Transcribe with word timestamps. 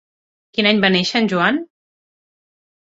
Quin 0.57 0.69
any 0.69 0.81
va 0.85 0.91
néixer 0.95 1.21
en 1.23 1.31
Joan? 1.35 1.61